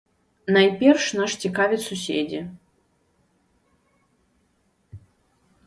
Найперш 0.55 1.05
наш 1.19 1.31
цікавяць 1.43 1.79
суседзі. 1.89 2.41